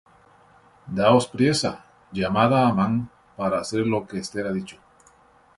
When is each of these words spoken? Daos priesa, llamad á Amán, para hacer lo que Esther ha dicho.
Daos 0.99 1.27
priesa, 1.33 1.71
llamad 2.19 2.51
á 2.57 2.61
Amán, 2.71 2.93
para 3.37 3.57
hacer 3.59 3.83
lo 3.85 4.07
que 4.07 4.17
Esther 4.17 4.47
ha 4.47 4.51
dicho. 4.51 4.77